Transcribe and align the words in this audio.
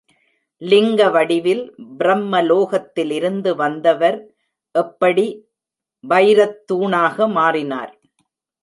லிங்க 0.61 1.01
வடிவில் 1.09 1.61
பிரம்ம 1.99 2.41
லோகத்திலிருந்து 2.41 3.51
வந்தவர் 3.55 4.17
எப்படி 4.75 5.27
வைரத்தூணாக 6.03 7.27
மாறினார்? 7.37 7.93